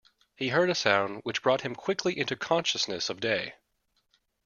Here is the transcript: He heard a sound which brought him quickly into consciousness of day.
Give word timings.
He 0.35 0.47
heard 0.49 0.71
a 0.71 0.73
sound 0.73 1.19
which 1.21 1.43
brought 1.43 1.61
him 1.61 1.75
quickly 1.75 2.17
into 2.17 2.35
consciousness 2.35 3.07
of 3.11 3.19
day. 3.19 3.53